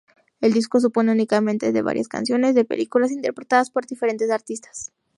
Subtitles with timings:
[0.39, 4.91] El disco supone únicamente de varias canciones de películas interpretadas por diferentes artistas.